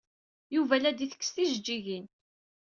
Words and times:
Yuba 0.55 0.75
la 0.81 0.91
d-ittekkes 0.97 1.29
tijejjigin. 1.31 2.05